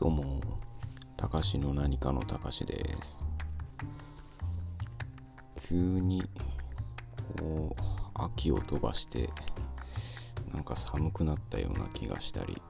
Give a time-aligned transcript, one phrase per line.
[0.00, 0.40] どうも、
[1.16, 3.24] たかしの何かのたかしです。
[5.68, 6.22] 急に、
[7.36, 7.82] こう、
[8.14, 9.28] 秋を飛ばして、
[10.54, 12.62] なんか寒くなったような気がしたり、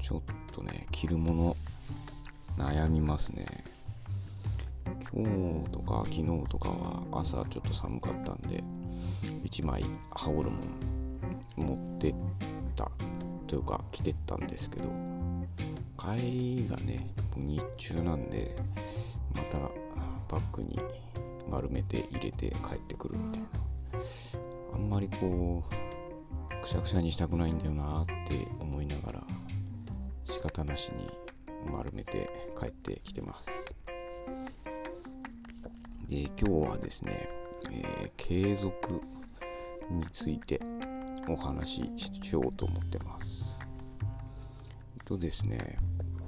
[0.00, 1.56] ちょっとね、着るもの、
[2.56, 3.64] 悩みますね。
[5.12, 8.62] 今日とか昨日とかは朝ちょっと寒かったんで、
[9.42, 10.94] 1枚羽織るもん
[11.56, 12.14] 持ってっ
[12.76, 12.88] た
[13.48, 15.13] というか着てったんですけど
[15.98, 18.54] 帰りがね日中なんで
[19.34, 19.58] また
[20.28, 20.78] バッグに
[21.48, 23.48] 丸めて入れて帰ってくるみたいな
[24.74, 29.22] あんまりこうくしゃくしゃにしたくないんだよなって思いながら
[30.24, 31.10] 仕方なしに
[31.72, 33.50] 丸めて帰ってきてます
[36.08, 37.28] で今日はですね、
[37.70, 39.02] えー継続
[39.90, 40.58] について
[41.28, 43.58] お話ししようと思ってます。
[44.00, 45.78] えっとですね、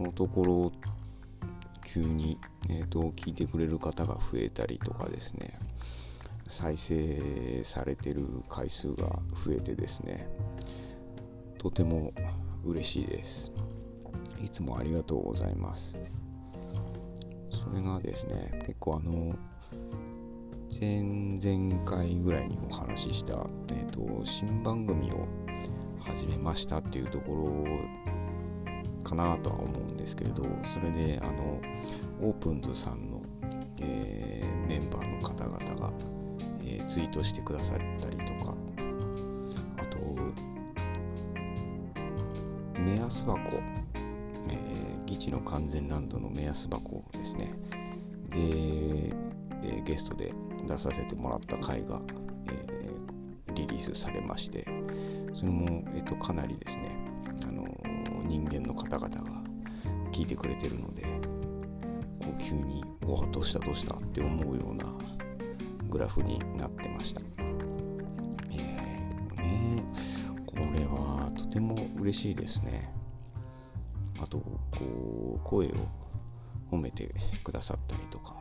[0.00, 0.72] のところ
[1.84, 5.58] 急に、えっと聞いてくれる方が増えたりとかですね、
[6.46, 10.28] 再生されてる回数が増えてですね、
[11.58, 12.12] とても
[12.64, 13.52] 嬉しいです。
[14.42, 15.98] いつもありがとうございます。
[17.50, 19.34] それがですね、結構あの、
[20.72, 25.26] 前々回ぐらいにお話しした、えー、と新番組を
[26.00, 28.09] 始めましたっていうところ
[29.10, 31.60] かなとは思うんですけれどそれであの
[32.22, 33.22] オープンズさんの、
[33.80, 35.92] えーメンバーの方々が、
[36.62, 38.54] えーツイートしてくださったりとか
[39.78, 39.98] あと
[42.80, 43.40] 目安箱、
[44.48, 47.52] えー、議事の完全ランドの目安箱ですね。
[48.28, 49.12] で、
[49.64, 50.32] えゲストで
[50.66, 52.00] 出させてもらった回が、
[52.46, 54.64] えリリースされまして
[55.32, 56.96] それも、えー、とかなりですね、
[57.42, 57.69] あの
[60.20, 64.84] 聞いてくれてるのでこう急に「おおどうしたどうした?」って思うような
[65.88, 67.22] グラフになってました。
[68.50, 69.82] えーね
[70.44, 72.92] これはとても嬉しいですね。
[74.20, 75.70] あとこう声を
[76.70, 78.36] 褒めてくださったりとか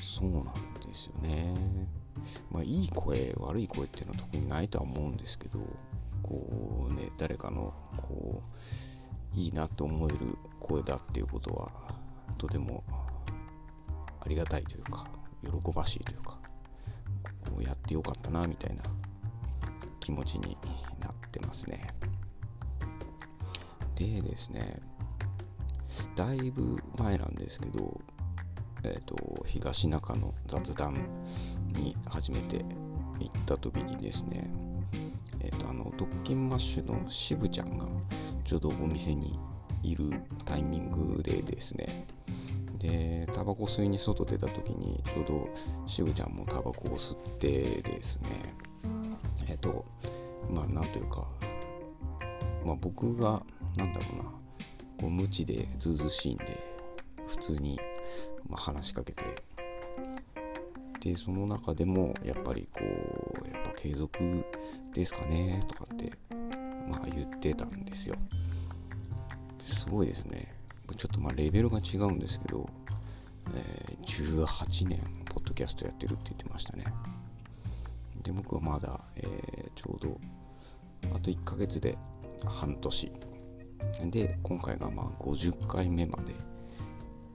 [0.00, 0.44] そうなん
[0.86, 1.52] ですよね。
[2.52, 5.58] まあいい声悪い声っていうのは特にないとは思うんですけど
[6.22, 8.95] こうね誰かのこう
[9.36, 10.18] いいなと思える
[10.58, 11.70] 声だっていうことは
[12.38, 12.82] とても
[14.20, 15.06] ありがたいというか
[15.42, 16.38] 喜ばしいというか
[17.48, 18.82] こうやってよかったなみたいな
[20.00, 20.56] 気持ちに
[21.00, 21.86] なってますね。
[23.94, 24.80] でですね
[26.14, 28.00] だいぶ前なんですけど
[28.84, 29.16] えー、と
[29.46, 30.94] 東中の雑談
[31.72, 32.64] に初めて
[33.18, 34.48] 行った時にですね、
[35.40, 37.86] えー、とあのドッキンマッシュの渋ちゃんが
[38.44, 39.38] ちょうどお店に
[39.82, 40.10] いる
[40.44, 42.06] タイミングでですね。
[42.78, 45.48] でタバコ吸いに外出た時にちょうど
[45.86, 48.54] 渋ちゃんもタバコを吸ってですね。
[49.48, 49.84] えっ、と
[50.50, 51.26] まあなんというか
[52.64, 53.42] まあ僕が
[53.78, 54.24] なんだろうな
[55.00, 56.58] こう無知でずうずしいんで
[57.26, 57.78] 普通に
[58.48, 59.24] まあ、話しかけて
[61.06, 64.44] でその中でもやっぱりこうやっぱ継続
[64.92, 66.10] ですかねとかって
[66.88, 68.16] まあ言ってたんですよ。
[69.60, 70.52] すごいですね。
[70.96, 72.68] ちょっとまあレベルが違うんですけど、
[73.54, 76.84] えー18年ポッドキャストやってるって言ってましたね。
[78.22, 80.20] で僕はまだ、えーちょうど
[81.14, 81.96] あと1ヶ月で
[82.44, 83.12] 半年。
[84.10, 86.34] で今回がまあ50回目まで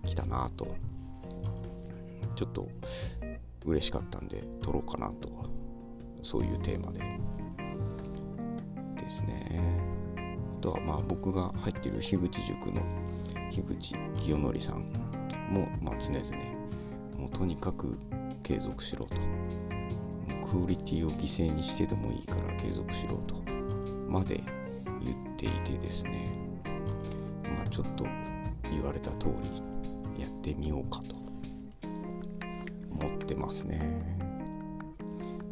[0.06, 0.76] 来たなと。
[2.36, 2.68] ちょっと
[3.66, 5.30] 嬉しかったんで撮ろうかなと
[6.22, 7.00] そういうテーマで。
[9.02, 9.82] ですね。
[10.60, 12.82] あとはまあ僕が入ってる樋口塾の
[13.50, 14.86] 樋口清則さん
[15.50, 16.22] も、まあ、常々
[17.18, 17.98] もうとにかく
[18.44, 19.16] 継続しろと。
[20.52, 23.36] クオリティを犠牲にしてでもいいから継続しろと
[24.10, 24.44] まで
[25.02, 26.30] 言っていてですね。
[27.44, 28.06] まあちょっと
[28.64, 29.28] 言われた通
[30.18, 31.11] りやってみようかと。
[33.21, 33.79] ってますね。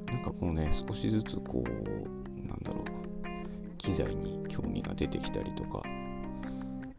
[0.07, 1.69] なんかこうね少しずつこう
[2.47, 2.85] なんだろう
[3.77, 5.81] 機材に興味が出てきたりとか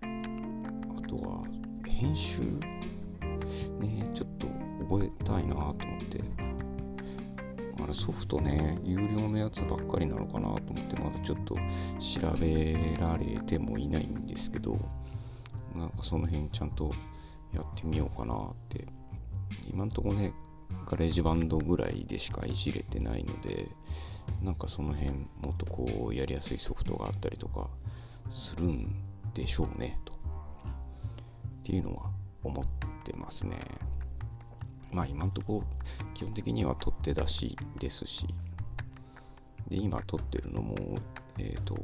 [0.03, 1.45] あとは
[1.85, 2.41] 編集？
[3.81, 4.47] ねちょっと
[4.89, 6.21] 覚えたいなと思って。
[7.83, 11.55] あれソフトね有料のやつばっかりなのかなと思ってまだちょっと
[11.99, 14.79] 調べられてもいないんですけど
[15.75, 16.93] なんかその辺ちゃんと
[17.55, 18.87] やってみようかなって。
[19.69, 20.33] 今んとこね
[20.91, 23.69] ガレージバンドぐらいでしかいじれてないので
[24.43, 27.71] なんかその辺もっとこうやりやすいソフトがあったりとか
[28.29, 30.13] するんでしょうねと。
[30.13, 30.17] っ
[31.63, 32.11] ていうのは
[32.43, 32.65] 思っ
[33.05, 33.57] てますね。
[34.91, 35.63] まあ今んとこ
[36.13, 38.27] 基本的には取って出しですし。
[39.69, 40.75] で今撮ってるのも
[41.39, 41.77] えっ、ー、と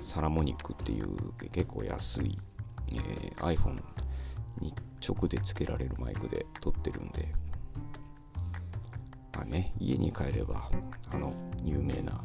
[0.00, 1.08] サラモニックっていう
[1.52, 2.36] 結構安い、
[2.88, 3.80] えー、iPhone
[4.60, 7.43] に直でつけられるマイクで撮ってるんで。
[9.34, 10.70] まあね家に帰れば
[11.10, 11.32] あの
[11.62, 12.20] 有名な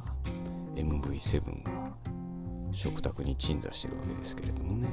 [0.75, 1.91] MV7 が
[2.71, 4.87] 食卓に鎮座してるわけですけれどもね。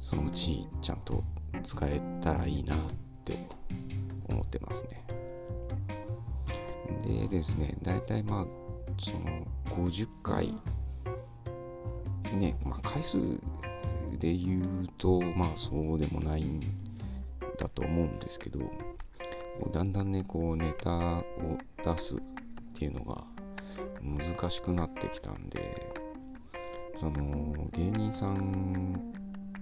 [0.00, 1.22] そのうちちゃんと
[1.62, 2.78] 使えたらいいなっ
[3.22, 3.46] て
[4.28, 5.04] 思ってますね。
[7.04, 8.46] でですね大体まあ
[8.98, 9.46] その
[9.86, 10.54] 50回
[12.34, 13.18] ねまあ回数
[14.18, 16.60] で言うとまあそうでもないん
[17.58, 18.60] だと思うんですけど
[19.68, 21.24] だんだんねこうネタを
[21.84, 22.18] 出すっ
[22.74, 23.24] ていうのが
[24.02, 25.92] 難しくなってきたんで
[26.98, 29.12] その芸人さん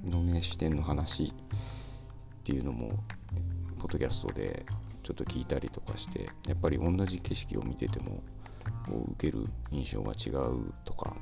[0.05, 2.91] のね視点の話っていうのも
[3.79, 4.65] ポッドキャストで
[5.03, 8.23] ちょっと聞いたりとかしてやっぱり同じ景色を見てても
[8.87, 11.17] こう受ける印象が違うとか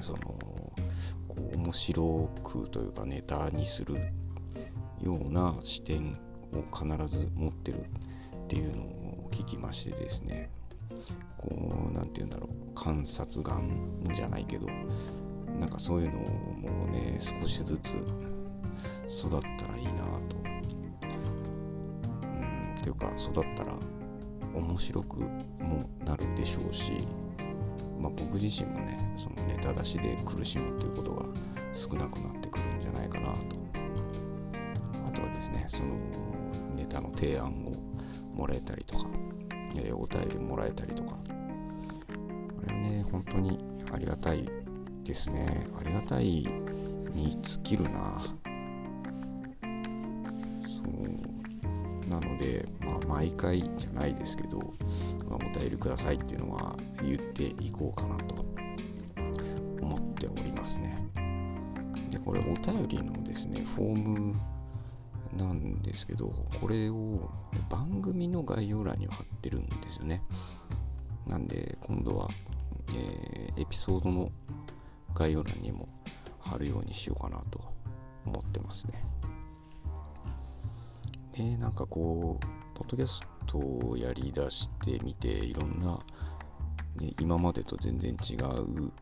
[0.00, 0.72] そのこ
[1.52, 3.94] う面白くというかネタにする
[5.00, 6.18] ような視点
[6.54, 7.84] を必ず持ってるっ
[8.48, 10.50] ていうのを聞きましてですね。
[11.38, 12.50] こう何て言うんだろう。
[12.74, 14.66] 観察眼じゃないけど
[15.58, 16.22] なんかそういうのを
[16.54, 17.90] もうね少しずつ
[19.24, 19.92] 育ったらいいな
[20.28, 20.36] と。
[20.36, 23.74] うんっていうか育ったら
[24.54, 27.06] 面白くもなるでしょうし、
[27.98, 31.26] まあ、僕自身もねそのネタ出しで苦しむということが
[31.72, 33.56] 少なくなってくるんじゃないかなと。
[35.06, 35.96] あとはですねその
[36.72, 37.76] ネタの提案を
[38.34, 39.06] もらえたりとか、
[39.76, 41.10] えお便りもらえたりとか。
[41.10, 43.58] これはね本当に
[43.92, 44.48] ありがたい
[45.04, 45.66] ですね。
[45.78, 46.46] ありがたい
[47.12, 48.22] に尽きるな。
[49.62, 49.68] そ
[50.88, 52.08] う。
[52.08, 54.58] なのでまあ毎回じゃないですけど、
[55.28, 58.44] まあ、お便りくださいっていうのは言っていこうかなと
[59.80, 60.96] 思っておりますね。
[62.10, 64.40] でこれお便りのですねフォーム
[65.36, 67.30] なんですけどこれを
[67.70, 70.22] 番組の概要欄に貼ってるんですよね
[71.26, 72.28] なんで今度は、
[72.94, 74.30] えー、エピソードの
[75.14, 75.88] 概要欄にも
[76.40, 77.60] 貼るようにしようかなと
[78.26, 79.04] 思ってますね。
[81.32, 82.46] で、なんかこう、
[82.76, 85.98] ポッドキャストをやりだしてみて、いろんな、
[86.96, 88.92] ね、今までと全然違う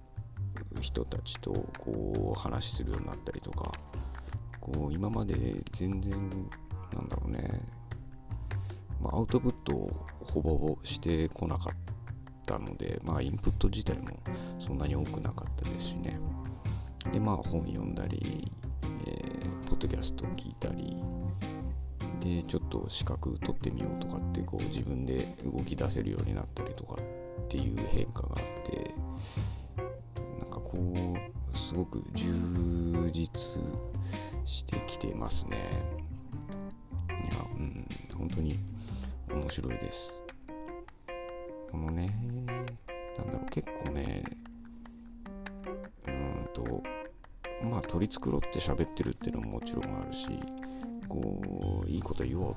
[0.81, 3.73] 人たちとこう話するようになったりとか、
[4.61, 6.12] こう今まで全然、
[6.93, 7.62] なんだろうね、
[9.01, 11.75] まあ、アウトプットをほぼほぼしてこなかっ
[12.47, 14.11] たので、まあ、インプット自体も
[14.59, 16.19] そんなに多くなかったですしね。
[17.12, 18.51] で、まあ、本読んだり、
[19.07, 21.03] えー、ポッドキャスト聞いたり、
[22.21, 28.95] で、ちょっと資格取ってみようとかって、こう、自分で動き出せるようになったりとかっていう変化があって、
[30.39, 33.31] なんかこう、すごく充実
[34.45, 35.57] してきてますね。
[37.09, 38.59] いや、うん、本当に
[39.31, 40.23] 面白いです。
[41.71, 42.15] このね、
[43.17, 44.23] なんだろう、結構ね、
[46.06, 46.82] うんと、
[47.69, 50.29] まあ取り繕って喋ってるっていうのももちろんあるし、
[51.09, 52.56] こう、いいこと言おう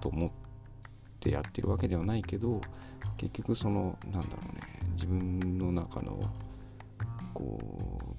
[0.00, 0.30] と思っ
[1.20, 2.60] てやってるわけではないけど、
[3.16, 4.62] 結局その、なんだろうね、
[4.94, 6.20] 自分の中の、
[7.32, 7.58] こ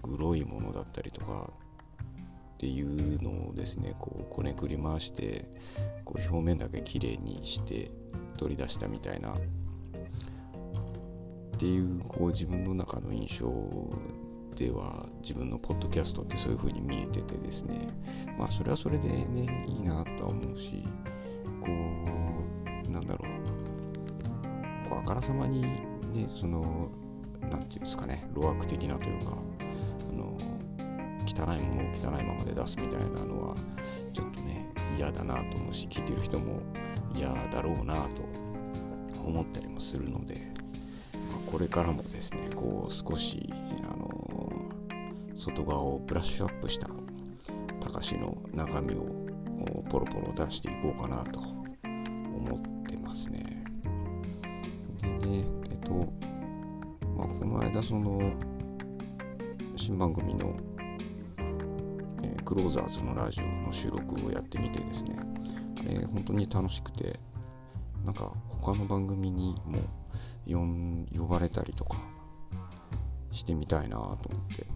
[0.04, 1.52] う、グロいものだったりとか、
[2.56, 5.50] っていうのをですねこうこねくり回して
[6.06, 7.92] こう表面だけきれいにして
[8.38, 9.38] 取り出したみたいなっ
[11.58, 13.50] ていうこう自分の中の印象
[14.56, 17.88] では自分のポッドキャストってそういう風に見えててですね
[18.38, 20.84] まあそれはそれでねいいなとは思うし
[21.60, 23.26] こうなんだろ
[24.86, 26.90] うこうあからさまにねその
[27.42, 29.38] 何て言うんですかね路悪的なというか
[31.36, 33.56] 汚いものを汚いままで出すみたいなのは
[34.14, 36.62] ちょっとね嫌だなと思うし聞いてる人も
[37.14, 38.22] 嫌だろうなと
[39.22, 40.48] 思ったりもするので
[41.14, 43.52] まこれからもですねこう少し
[43.84, 44.10] あの
[45.36, 46.90] 外側をブラッシュアップした
[47.82, 49.06] 高しの中身を
[49.90, 53.64] ポロポロ出していこうかなと思ってますね。
[55.02, 55.92] でねえっと
[57.16, 58.34] まあこの間その
[59.76, 60.56] 新番組の、
[62.46, 65.18] クローザーズのラジオの収録をやってみてですね。
[65.80, 67.20] あれ本当に楽しくて
[68.06, 69.80] なんか他の番組にも
[71.18, 71.98] 呼ばれたりとか
[73.32, 74.18] してみたいなと思っ
[74.56, 74.68] て。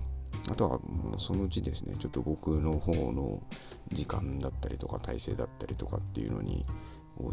[0.50, 3.44] あとはもうそのうちですねちょっと僕の方の
[3.92, 6.66] 時間だったりとか体制だったりとかっていうのに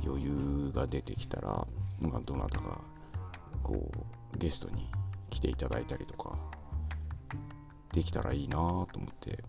[0.04, 1.66] 余裕が出てきたら、
[2.00, 2.80] まあ、どなたか
[3.62, 3.90] こ
[4.34, 4.90] うゲストに
[5.30, 6.36] 来ていただいたりとか
[7.92, 9.42] できたらいいなと思って。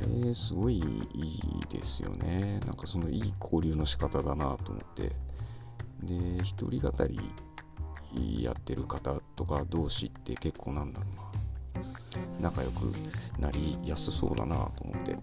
[0.00, 2.60] れすごいいいですよね。
[2.66, 5.12] なんかそのいい交流の仕方だなと思って。
[6.02, 11.30] で一人語りやってる方とか同士って結構なんだろうな。
[12.40, 12.92] 仲良く
[13.38, 15.16] なりやすそうだなと思って。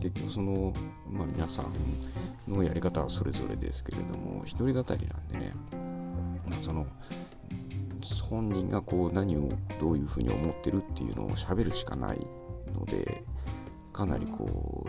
[0.00, 0.72] 結局その、
[1.08, 5.52] まあ、皆さんのやり方はそれぞれですけれども一人語りなんでね、
[6.46, 6.86] まあ、その
[8.28, 9.48] 本人がこう何を
[9.80, 12.26] どういうふうに思ってるっていうのを喋るしかない
[12.74, 13.24] ので
[13.94, 14.86] かなりこ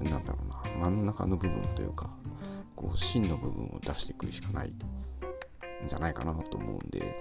[0.00, 2.10] うなんだろうな真ん中の部分というか
[2.76, 4.74] こう芯の部分を出してくるしかないん
[5.88, 7.16] じゃないかなと思うんで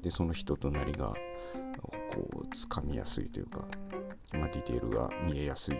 [0.00, 1.14] でその人となりが
[2.10, 3.64] こうつかみやすいというか、
[4.32, 5.78] まあ、ディテールが見えやすいっ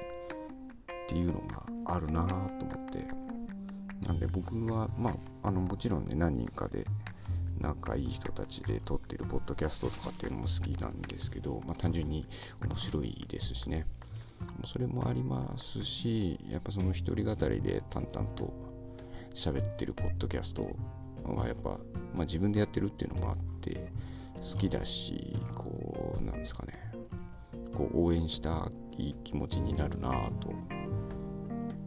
[1.07, 3.29] ていうのがあるなと思って。
[4.07, 5.11] なんで僕はま
[5.43, 6.87] ああのもちろんね何人かで
[7.59, 12.25] 仲いい人たちで撮ってるポッドキャストとかっていうのも好きなんですけど、まあ、単純に
[12.65, 13.87] 面白いですしね。
[14.65, 18.53] それもありますしやっぱその一人語りで淡々と
[19.35, 20.75] 喋ってるポッドキャスト
[21.25, 21.71] はやっぱ、
[22.15, 23.93] まあ、自分でやってるっていうのもあって
[24.37, 26.75] 好きだしこうなんですかね
[27.75, 30.49] こう応援したいい気持ちになるなと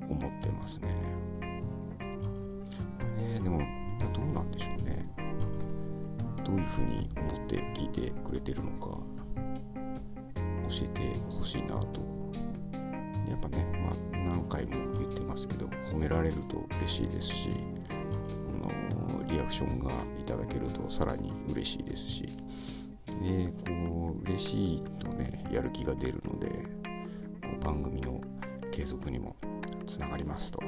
[0.10, 0.88] 思ってますね。
[3.18, 3.60] ねでも
[4.14, 5.10] どうなんでしょうね。
[6.46, 8.98] どういうふうに思って聞いてくれてるのか
[10.70, 12.21] 教えてほしいなと。
[13.32, 17.50] やっぱね、まあ、何回も言ってますけど褒められると嬉しいですし
[17.90, 22.38] あのリアクションがいただけるとさらに嬉しいですし
[23.22, 26.50] でこう嬉しいとねやる気が出るので
[27.42, 28.22] こう番組の
[28.72, 29.36] 継続にも
[29.86, 30.60] つながりますと。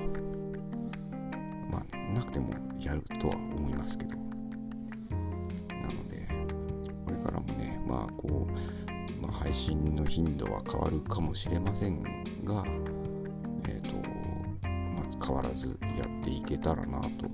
[1.69, 4.15] まあなくてもやるとは思いますけど。
[4.15, 4.21] な
[5.87, 6.27] ので
[7.05, 12.09] これからもねまあこう、まあ、配信の頻度は変わるかもしれませんが
[12.43, 12.63] が
[13.67, 13.95] え、ー、と、
[14.67, 17.27] まあ、変わらずやっていけたらなと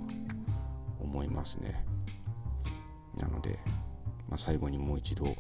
[0.99, 1.85] 思いますね。
[3.17, 3.59] なので、
[4.29, 5.35] まあ、最後にもう一度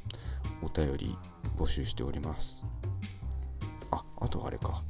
[0.61, 1.17] お便り
[1.57, 2.65] 募集しております。
[3.91, 4.83] ああとあれか。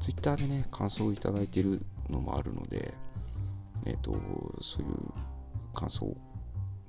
[0.00, 2.94] Twitter でね、感想をいただいてるのもあるので、
[3.84, 4.12] えっ、ー、と、
[4.60, 6.16] そういう感想を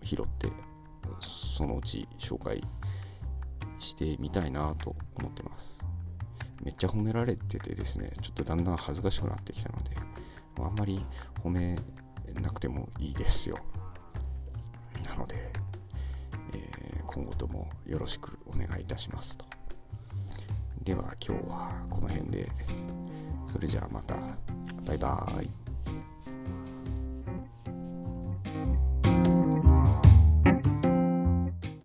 [0.03, 0.51] 拾って、
[1.19, 2.61] そのうち紹介
[3.79, 5.86] してみたいなと思ってます。
[6.63, 9.91] めっちゃ褒められててですね、ちょっとだんだん恥ずかしくなってきたので、
[10.59, 11.05] あんまり
[11.43, 11.75] 褒め
[12.41, 13.57] なくてもいいですよ。
[15.07, 15.35] なので、
[16.53, 19.45] えー、今後ともよろしくお願いいたしますと。
[20.83, 22.49] では今日はこの辺で
[23.45, 24.15] それじゃあまた
[24.85, 25.66] バイバーイ